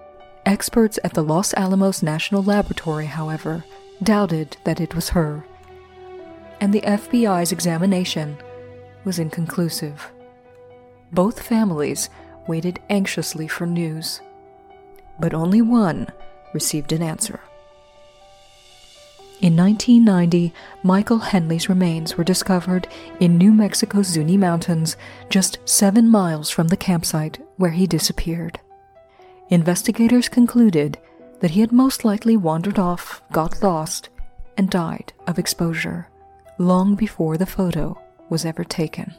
Experts 0.46 0.98
at 1.04 1.14
the 1.14 1.22
Los 1.22 1.54
Alamos 1.56 2.02
National 2.02 2.42
Laboratory, 2.42 3.06
however, 3.06 3.66
doubted 4.02 4.56
that 4.64 4.80
it 4.80 4.96
was 4.96 5.10
her, 5.10 5.44
and 6.62 6.74
the 6.74 6.82
FBI's 6.82 7.52
examination 7.52 8.38
was 9.04 9.20
inconclusive. 9.20 10.12
Both 11.12 11.42
families 11.42 12.10
waited 12.48 12.80
anxiously 12.90 13.48
for 13.48 13.66
news, 13.66 14.22
but 15.20 15.34
only 15.34 15.62
one 15.62 16.08
received 16.54 16.92
an 16.92 17.02
answer. 17.02 17.40
In 19.42 19.56
1990, 19.56 20.54
Michael 20.84 21.20
Henley's 21.20 21.70
remains 21.70 22.18
were 22.18 22.26
discovered 22.26 22.90
in 23.22 23.38
New 23.38 23.54
Mexico's 23.54 24.08
Zuni 24.08 24.36
Mountains, 24.36 24.98
just 25.30 25.60
seven 25.64 26.10
miles 26.10 26.50
from 26.50 26.68
the 26.68 26.76
campsite 26.76 27.40
where 27.56 27.72
he 27.72 27.88
disappeared. 27.88 28.60
Investigators 29.50 30.28
concluded 30.28 30.98
that 31.40 31.52
he 31.52 31.62
had 31.62 31.72
most 31.72 32.04
likely 32.04 32.36
wandered 32.36 32.78
off, 32.78 33.22
got 33.32 33.64
lost, 33.64 34.10
and 34.58 34.70
died 34.70 35.14
of 35.26 35.40
exposure 35.40 36.10
long 36.58 36.96
before 36.96 37.38
the 37.38 37.46
photo 37.46 37.98
was 38.30 38.46
ever 38.46 38.64
taken. 38.64 39.14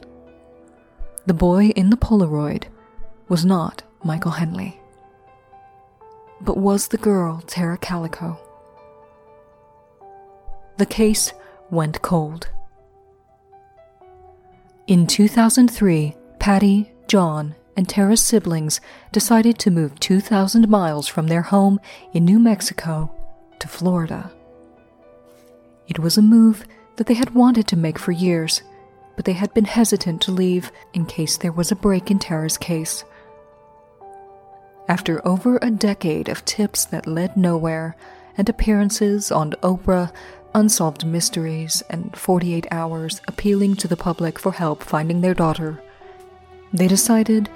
The 1.25 1.33
boy 1.33 1.67
in 1.69 1.89
the 1.89 1.97
Polaroid 1.97 2.65
was 3.29 3.45
not 3.45 3.83
Michael 4.03 4.31
Henley, 4.31 4.79
but 6.39 6.57
was 6.57 6.87
the 6.87 6.97
girl 6.97 7.43
Tara 7.45 7.77
Calico 7.77 8.39
the 10.81 10.85
case 10.87 11.31
went 11.69 12.01
cold. 12.01 12.49
In 14.87 15.05
2003, 15.05 16.15
Patty, 16.39 16.91
John, 17.07 17.53
and 17.77 17.87
Tara's 17.87 18.19
siblings 18.19 18.81
decided 19.11 19.59
to 19.59 19.69
move 19.69 19.99
2,000 19.99 20.67
miles 20.67 21.07
from 21.07 21.27
their 21.27 21.43
home 21.43 21.79
in 22.13 22.25
New 22.25 22.39
Mexico 22.39 23.13
to 23.59 23.67
Florida. 23.67 24.31
It 25.87 25.99
was 25.99 26.17
a 26.17 26.23
move 26.23 26.65
that 26.95 27.05
they 27.05 27.13
had 27.13 27.35
wanted 27.35 27.67
to 27.67 27.77
make 27.77 27.99
for 27.99 28.11
years, 28.11 28.63
but 29.21 29.25
they 29.27 29.33
had 29.33 29.53
been 29.53 29.65
hesitant 29.65 30.19
to 30.19 30.31
leave 30.31 30.71
in 30.95 31.05
case 31.05 31.37
there 31.37 31.51
was 31.51 31.71
a 31.71 31.75
break 31.75 32.09
in 32.09 32.17
Tara's 32.17 32.57
case. 32.57 33.03
After 34.87 35.21
over 35.27 35.59
a 35.61 35.69
decade 35.69 36.27
of 36.27 36.43
tips 36.43 36.85
that 36.85 37.05
led 37.05 37.37
nowhere 37.37 37.95
and 38.35 38.49
appearances 38.49 39.31
on 39.31 39.51
Oprah, 39.61 40.11
Unsolved 40.55 41.05
Mysteries, 41.05 41.83
and 41.87 42.17
48 42.17 42.65
Hours 42.71 43.21
appealing 43.27 43.75
to 43.75 43.87
the 43.87 43.95
public 43.95 44.39
for 44.39 44.53
help 44.53 44.81
finding 44.81 45.21
their 45.21 45.35
daughter, 45.35 45.83
they 46.73 46.87
decided 46.87 47.47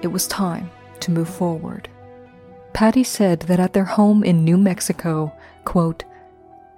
it 0.00 0.06
was 0.06 0.26
time 0.26 0.70
to 1.00 1.10
move 1.10 1.28
forward. 1.28 1.90
Patty 2.72 3.04
said 3.04 3.40
that 3.40 3.60
at 3.60 3.74
their 3.74 3.84
home 3.84 4.24
in 4.24 4.42
New 4.42 4.56
Mexico, 4.56 5.34
quote, 5.66 6.02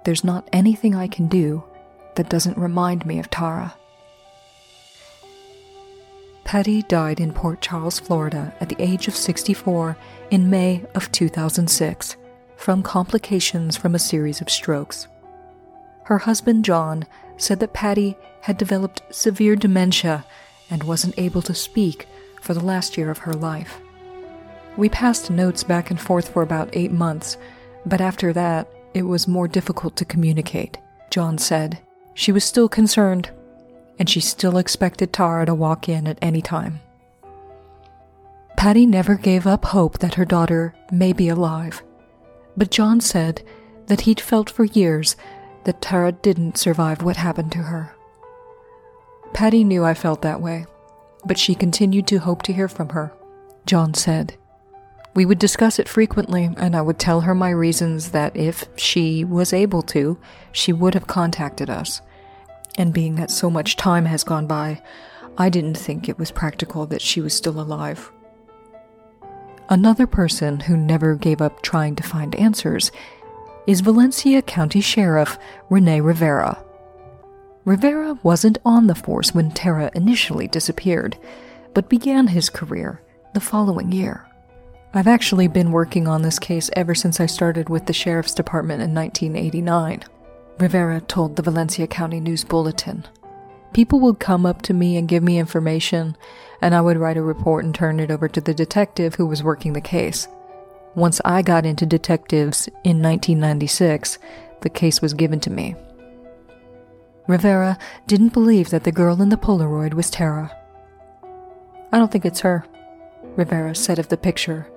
There's 0.03 0.25
not 0.25 0.49
anything 0.51 0.95
I 0.95 1.07
can 1.07 1.29
do 1.29 1.63
that 2.15 2.29
doesn't 2.29 2.57
remind 2.57 3.05
me 3.05 3.19
of 3.19 3.29
Tara. 3.29 3.75
Patty 6.53 6.83
died 6.83 7.19
in 7.19 7.33
Port 7.33 7.65
Charlotte, 7.65 7.99
Florida 8.05 8.53
at 8.61 8.69
the 8.69 8.79
age 8.79 9.07
of 9.07 9.15
64 9.15 9.97
in 10.29 10.51
May 10.51 10.85
of 10.93 11.11
2006 11.11 12.15
from 12.57 12.83
complications 12.83 13.75
from 13.75 13.95
a 13.95 13.97
series 13.97 14.39
of 14.39 14.51
strokes. 14.51 15.07
Her 16.03 16.19
husband, 16.19 16.63
John, 16.63 17.07
said 17.37 17.59
that 17.59 17.73
Patty 17.73 18.15
had 18.41 18.59
developed 18.59 19.01
severe 19.09 19.55
dementia 19.55 20.27
and 20.69 20.83
wasn't 20.83 21.17
able 21.17 21.41
to 21.41 21.55
speak 21.55 22.07
for 22.39 22.53
the 22.53 22.63
last 22.63 22.99
year 22.99 23.09
of 23.09 23.17
her 23.17 23.33
life. 23.33 23.81
We 24.77 24.89
passed 24.89 25.31
notes 25.31 25.63
back 25.63 25.89
and 25.89 25.99
forth 25.99 26.29
for 26.33 26.43
about 26.43 26.69
eight 26.73 26.91
months, 26.91 27.35
but 27.83 27.99
after 27.99 28.31
that, 28.31 28.67
it 28.93 29.07
was 29.07 29.27
more 29.27 29.47
difficult 29.47 29.95
to 29.95 30.05
communicate, 30.05 30.77
John 31.09 31.39
said. 31.39 31.79
She 32.13 32.31
was 32.31 32.43
still 32.43 32.69
concerned, 32.69 33.31
and 33.99 34.09
she 34.09 34.19
still 34.19 34.57
expected 34.57 35.13
Tara 35.13 35.45
to 35.45 35.53
walk 35.53 35.87
in 35.87 36.07
at 36.07 36.19
any 36.21 36.41
time. 36.41 36.79
Patty 38.57 38.85
never 38.85 39.15
gave 39.15 39.45
up 39.45 39.65
hope 39.65 39.99
that 39.99 40.13
her 40.15 40.25
daughter 40.25 40.73
may 40.91 41.13
be 41.13 41.27
alive, 41.29 41.83
but 42.55 42.71
John 42.71 43.01
said 43.01 43.43
that 43.87 44.01
he'd 44.01 44.21
felt 44.21 44.49
for 44.49 44.63
years 44.63 45.15
that 45.65 45.81
Tara 45.81 46.11
didn't 46.11 46.57
survive 46.57 47.01
what 47.01 47.17
happened 47.17 47.51
to 47.53 47.59
her. 47.59 47.95
Patty 49.33 49.63
knew 49.63 49.83
I 49.83 49.93
felt 49.93 50.21
that 50.21 50.41
way, 50.41 50.65
but 51.25 51.37
she 51.37 51.55
continued 51.55 52.07
to 52.07 52.19
hope 52.19 52.43
to 52.43 52.53
hear 52.53 52.67
from 52.67 52.89
her, 52.89 53.11
John 53.65 53.93
said. 53.93 54.37
We 55.15 55.25
would 55.25 55.39
discuss 55.39 55.77
it 55.77 55.89
frequently, 55.89 56.49
and 56.57 56.75
I 56.75 56.81
would 56.81 56.99
tell 56.99 57.21
her 57.21 57.35
my 57.35 57.49
reasons 57.49 58.11
that 58.11 58.35
if 58.35 58.65
she 58.75 59.23
was 59.23 59.53
able 59.53 59.81
to, 59.83 60.17
she 60.51 60.73
would 60.73 60.93
have 60.93 61.07
contacted 61.07 61.69
us. 61.69 62.01
And 62.77 62.93
being 62.93 63.15
that 63.15 63.31
so 63.31 63.49
much 63.49 63.77
time 63.77 64.05
has 64.05 64.23
gone 64.23 64.47
by, 64.47 64.81
I 65.37 65.49
didn't 65.49 65.77
think 65.77 66.07
it 66.07 66.19
was 66.19 66.31
practical 66.31 66.85
that 66.87 67.01
she 67.01 67.21
was 67.21 67.35
still 67.35 67.59
alive. 67.59 68.11
Another 69.69 70.05
person 70.05 70.59
who 70.59 70.75
never 70.75 71.15
gave 71.15 71.41
up 71.41 71.61
trying 71.61 71.95
to 71.95 72.03
find 72.03 72.35
answers 72.35 72.91
is 73.65 73.81
Valencia 73.81 74.41
County 74.41 74.81
Sheriff 74.81 75.37
Rene 75.69 76.01
Rivera. 76.01 76.63
Rivera 77.65 78.19
wasn't 78.23 78.57
on 78.65 78.87
the 78.87 78.95
force 78.95 79.33
when 79.33 79.51
Tara 79.51 79.89
initially 79.95 80.47
disappeared, 80.47 81.17
but 81.73 81.89
began 81.89 82.27
his 82.27 82.49
career 82.49 83.01
the 83.33 83.39
following 83.39 83.91
year. 83.91 84.27
I've 84.93 85.07
actually 85.07 85.47
been 85.47 85.71
working 85.71 86.07
on 86.07 86.21
this 86.21 86.37
case 86.37 86.69
ever 86.75 86.93
since 86.93 87.19
I 87.19 87.25
started 87.25 87.69
with 87.69 87.85
the 87.85 87.93
Sheriff's 87.93 88.33
Department 88.33 88.83
in 88.83 88.93
1989, 88.93 90.03
Rivera 90.59 91.01
told 91.01 91.35
the 91.35 91.41
Valencia 91.41 91.87
County 91.87 92.19
News 92.19 92.43
Bulletin. 92.43 93.05
People 93.73 93.99
would 94.01 94.19
come 94.19 94.45
up 94.45 94.61
to 94.63 94.73
me 94.73 94.97
and 94.97 95.07
give 95.07 95.23
me 95.23 95.39
information, 95.39 96.15
and 96.61 96.75
I 96.75 96.81
would 96.81 96.97
write 96.97 97.17
a 97.17 97.23
report 97.23 97.65
and 97.65 97.73
turn 97.73 97.99
it 97.99 98.11
over 98.11 98.27
to 98.29 98.39
the 98.39 98.53
detective 98.53 99.15
who 99.15 99.25
was 99.25 99.43
working 99.43 99.73
the 99.73 99.81
case. 99.81 100.27
Once 100.95 101.19
I 101.25 101.41
got 101.41 101.65
into 101.65 101.87
detectives 101.87 102.67
in 102.83 103.01
1996, 103.01 104.19
the 104.61 104.69
case 104.69 105.01
was 105.01 105.15
given 105.15 105.39
to 105.39 105.49
me. 105.49 105.75
Rivera 107.27 107.79
didn't 108.05 108.33
believe 108.33 108.69
that 108.69 108.83
the 108.83 108.91
girl 108.91 109.21
in 109.21 109.29
the 109.29 109.37
Polaroid 109.37 109.95
was 109.95 110.11
Tara. 110.11 110.55
I 111.91 111.97
don't 111.97 112.11
think 112.11 112.25
it's 112.25 112.41
her, 112.41 112.65
Rivera 113.35 113.73
said 113.73 113.97
of 113.97 114.09
the 114.09 114.17
picture. 114.17 114.67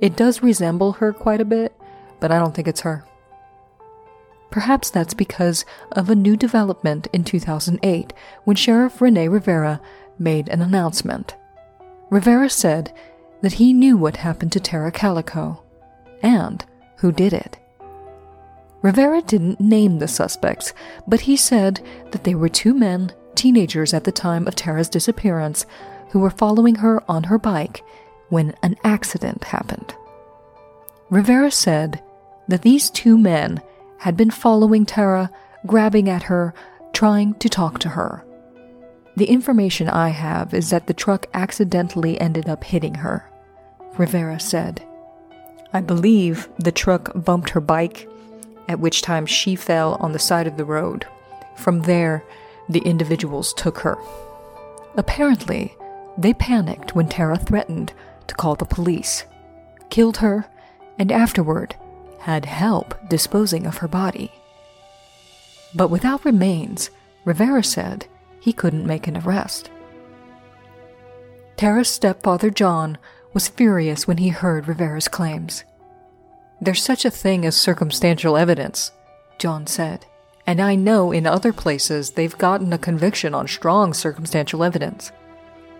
It 0.00 0.16
does 0.16 0.42
resemble 0.42 0.92
her 0.92 1.12
quite 1.12 1.40
a 1.40 1.44
bit, 1.44 1.74
but 2.20 2.30
I 2.30 2.38
don't 2.38 2.54
think 2.54 2.68
it's 2.68 2.82
her. 2.82 3.04
Perhaps 4.50 4.90
that's 4.90 5.14
because 5.14 5.64
of 5.92 6.10
a 6.10 6.14
new 6.14 6.36
development 6.36 7.06
in 7.12 7.24
2008 7.24 8.12
when 8.44 8.56
Sheriff 8.56 9.00
Rene 9.00 9.28
Rivera 9.28 9.80
made 10.18 10.48
an 10.48 10.60
announcement. 10.60 11.36
Rivera 12.10 12.50
said 12.50 12.92
that 13.42 13.54
he 13.54 13.72
knew 13.72 13.96
what 13.96 14.16
happened 14.16 14.52
to 14.52 14.60
Tara 14.60 14.90
Calico 14.90 15.62
and 16.22 16.64
who 16.96 17.12
did 17.12 17.32
it. 17.32 17.58
Rivera 18.82 19.22
didn't 19.22 19.60
name 19.60 19.98
the 19.98 20.08
suspects, 20.08 20.72
but 21.06 21.20
he 21.20 21.36
said 21.36 21.80
that 22.12 22.24
they 22.24 22.34
were 22.34 22.48
two 22.48 22.74
men, 22.74 23.12
teenagers 23.34 23.94
at 23.94 24.04
the 24.04 24.12
time 24.12 24.46
of 24.46 24.56
Tara's 24.56 24.88
disappearance, 24.88 25.66
who 26.10 26.18
were 26.18 26.30
following 26.30 26.76
her 26.76 27.02
on 27.08 27.24
her 27.24 27.38
bike 27.38 27.84
when 28.30 28.54
an 28.62 28.76
accident 28.82 29.44
happened. 29.44 29.94
Rivera 31.10 31.50
said 31.50 32.02
that 32.48 32.62
these 32.62 32.90
two 32.90 33.18
men 33.18 33.60
had 34.00 34.16
been 34.16 34.30
following 34.30 34.86
Tara, 34.86 35.30
grabbing 35.66 36.08
at 36.08 36.24
her, 36.24 36.54
trying 36.94 37.34
to 37.34 37.50
talk 37.50 37.78
to 37.80 37.90
her. 37.90 38.24
The 39.16 39.26
information 39.26 39.90
I 39.90 40.08
have 40.08 40.54
is 40.54 40.70
that 40.70 40.86
the 40.86 40.94
truck 40.94 41.26
accidentally 41.34 42.18
ended 42.18 42.48
up 42.48 42.64
hitting 42.64 42.94
her, 42.94 43.30
Rivera 43.98 44.40
said. 44.40 44.82
I 45.74 45.82
believe 45.82 46.48
the 46.58 46.72
truck 46.72 47.10
bumped 47.14 47.50
her 47.50 47.60
bike, 47.60 48.08
at 48.68 48.80
which 48.80 49.02
time 49.02 49.26
she 49.26 49.54
fell 49.54 49.98
on 50.00 50.12
the 50.12 50.18
side 50.18 50.46
of 50.46 50.56
the 50.56 50.64
road. 50.64 51.06
From 51.56 51.82
there, 51.82 52.24
the 52.70 52.80
individuals 52.80 53.52
took 53.52 53.80
her. 53.80 53.98
Apparently, 54.96 55.76
they 56.16 56.32
panicked 56.32 56.94
when 56.94 57.08
Tara 57.08 57.36
threatened 57.36 57.92
to 58.28 58.34
call 58.34 58.54
the 58.54 58.64
police, 58.64 59.24
killed 59.90 60.18
her, 60.18 60.46
and 60.98 61.12
afterward 61.12 61.76
had 62.20 62.44
help 62.44 62.94
disposing 63.08 63.66
of 63.66 63.78
her 63.78 63.88
body. 63.88 64.32
But 65.74 65.88
without 65.88 66.24
remains, 66.24 66.90
Rivera 67.24 67.64
said 67.64 68.06
he 68.40 68.52
couldn't 68.52 68.86
make 68.86 69.06
an 69.06 69.16
arrest. 69.16 69.70
Tara's 71.56 71.88
stepfather 71.88 72.50
John 72.50 72.98
was 73.32 73.48
furious 73.48 74.08
when 74.08 74.18
he 74.18 74.28
heard 74.28 74.66
Rivera's 74.66 75.08
claims. 75.08 75.64
There's 76.60 76.82
such 76.82 77.04
a 77.04 77.10
thing 77.10 77.46
as 77.46 77.56
circumstantial 77.56 78.36
evidence, 78.36 78.92
John 79.38 79.66
said, 79.66 80.06
and 80.46 80.60
I 80.60 80.74
know 80.74 81.12
in 81.12 81.26
other 81.26 81.52
places 81.52 82.12
they've 82.12 82.36
gotten 82.36 82.72
a 82.72 82.78
conviction 82.78 83.34
on 83.34 83.46
strong 83.46 83.94
circumstantial 83.94 84.64
evidence. 84.64 85.12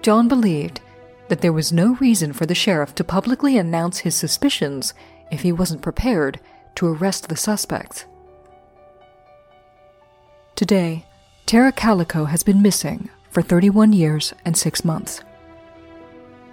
John 0.02 0.28
believed 0.28 0.80
that 1.30 1.40
there 1.42 1.52
was 1.52 1.72
no 1.72 1.94
reason 1.94 2.32
for 2.32 2.44
the 2.44 2.56
sheriff 2.56 2.92
to 2.96 3.04
publicly 3.04 3.56
announce 3.56 3.98
his 3.98 4.16
suspicions 4.16 4.92
if 5.30 5.42
he 5.42 5.52
wasn't 5.52 5.80
prepared 5.80 6.40
to 6.74 6.88
arrest 6.88 7.28
the 7.28 7.36
suspects. 7.36 8.04
Today, 10.56 11.06
Tara 11.46 11.70
Calico 11.70 12.24
has 12.24 12.42
been 12.42 12.60
missing 12.60 13.08
for 13.30 13.42
31 13.42 13.92
years 13.92 14.34
and 14.44 14.56
6 14.56 14.84
months. 14.84 15.22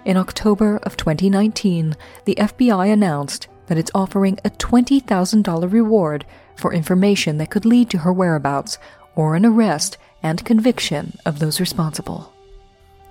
In 0.04 0.16
October 0.16 0.76
of 0.84 0.96
2019, 0.96 1.96
the 2.24 2.36
FBI 2.36 2.92
announced 2.92 3.48
that 3.66 3.78
it's 3.78 3.90
offering 3.96 4.38
a 4.44 4.50
$20,000 4.50 5.72
reward 5.72 6.24
for 6.56 6.72
information 6.72 7.38
that 7.38 7.50
could 7.50 7.66
lead 7.66 7.90
to 7.90 7.98
her 7.98 8.12
whereabouts 8.12 8.78
or 9.16 9.34
an 9.34 9.44
arrest 9.44 9.98
and 10.22 10.44
conviction 10.44 11.18
of 11.26 11.40
those 11.40 11.58
responsible. 11.58 12.32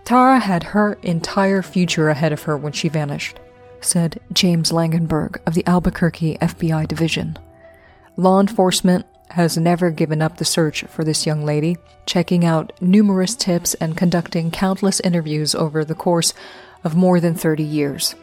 Tara 0.07 0.39
had 0.39 0.63
her 0.63 0.93
entire 1.03 1.61
future 1.61 2.07
ahead 2.07 2.31
of 2.31 2.43
her 2.43 2.55
when 2.55 2.71
she 2.71 2.87
vanished 2.87 3.41
said 3.81 4.21
James 4.31 4.71
Langenberg 4.71 5.41
of 5.45 5.53
the 5.53 5.67
Albuquerque 5.67 6.37
FBI 6.37 6.87
division. 6.87 7.37
Law 8.15 8.39
enforcement 8.39 9.05
has 9.31 9.57
never 9.57 9.91
given 9.91 10.21
up 10.21 10.37
the 10.37 10.45
search 10.45 10.83
for 10.83 11.03
this 11.03 11.25
young 11.25 11.43
lady, 11.43 11.75
checking 12.05 12.45
out 12.45 12.71
numerous 12.79 13.35
tips 13.35 13.73
and 13.73 13.97
conducting 13.97 14.49
countless 14.49 15.01
interviews 15.01 15.53
over 15.53 15.83
the 15.83 15.93
course 15.93 16.33
of 16.85 16.95
more 16.95 17.19
than 17.19 17.35
30 17.35 17.63
years. 17.63 18.15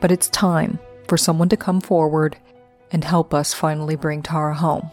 But 0.00 0.12
it's 0.12 0.28
time 0.28 0.78
for 1.08 1.16
someone 1.16 1.48
to 1.48 1.56
come 1.56 1.80
forward 1.80 2.36
and 2.92 3.02
help 3.02 3.32
us 3.32 3.54
finally 3.54 3.96
bring 3.96 4.22
Tara 4.22 4.54
home. 4.54 4.90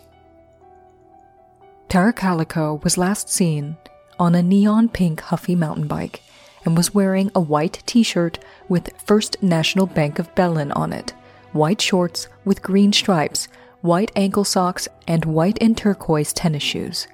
Tara 1.89 2.13
Calico 2.13 2.79
was 2.83 2.97
last 2.97 3.27
seen 3.27 3.75
on 4.19 4.35
a 4.35 4.41
neon 4.41 4.89
pink 4.89 5.21
Huffy 5.21 5.55
mountain 5.55 5.87
bike 5.87 6.21
and 6.65 6.77
was 6.77 6.93
wearing 6.93 7.31
a 7.33 7.39
white 7.39 7.81
t 7.85 8.03
shirt 8.03 8.39
with 8.69 8.89
First 9.05 9.41
National 9.41 9.85
Bank 9.85 10.19
of 10.19 10.33
Belen 10.35 10.71
on 10.73 10.93
it, 10.93 11.11
white 11.53 11.81
shorts 11.81 12.27
with 12.45 12.61
green 12.61 12.93
stripes, 12.93 13.47
white 13.81 14.11
ankle 14.15 14.43
socks, 14.43 14.87
and 15.07 15.25
white 15.25 15.57
and 15.61 15.77
turquoise 15.77 16.33
tennis 16.33 16.63
shoes. 16.63 17.07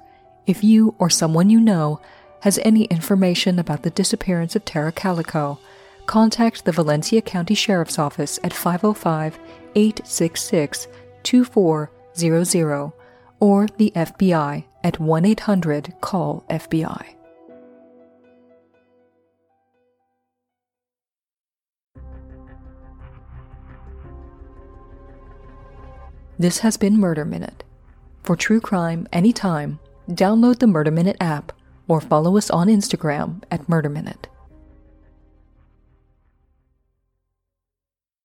If 0.46 0.62
you 0.62 0.94
or 0.98 1.10
someone 1.10 1.50
you 1.50 1.60
know 1.60 2.00
has 2.40 2.58
any 2.62 2.84
information 2.84 3.58
about 3.58 3.82
the 3.82 3.90
disappearance 3.90 4.54
of 4.54 4.64
Tara 4.64 4.92
Calico, 4.92 5.58
contact 6.06 6.64
the 6.64 6.72
Valencia 6.72 7.20
County 7.20 7.54
Sheriff's 7.54 7.98
Office 7.98 8.38
at 8.42 8.52
505 8.52 9.38
866 9.74 10.88
2400 11.22 12.92
or 13.40 13.66
the 13.76 13.92
FBI 13.94 14.64
at 14.84 15.00
1 15.00 15.24
800 15.24 15.94
CALL 16.00 16.44
FBI. 16.50 17.14
This 26.40 26.60
has 26.60 26.76
been 26.76 27.00
Murder 27.00 27.24
Minute. 27.24 27.64
For 28.22 28.36
true 28.36 28.60
crime 28.60 29.08
anytime, 29.12 29.80
download 30.08 30.60
the 30.60 30.68
Murder 30.68 30.92
Minute 30.92 31.16
app 31.20 31.52
or 31.88 32.00
follow 32.00 32.36
us 32.36 32.48
on 32.48 32.68
Instagram 32.68 33.42
at 33.50 33.68
Murder 33.68 33.88
Minute. 33.88 34.28